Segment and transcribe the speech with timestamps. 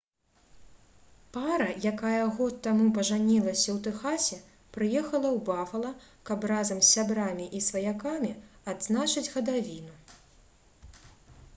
[1.33, 4.39] пара якая год таму пажанілася ў тэхасе
[4.77, 5.91] прыехала ў бафала
[6.31, 8.33] каб разам з сябрамі і сваякамі
[8.75, 9.93] адзначыць гадавіну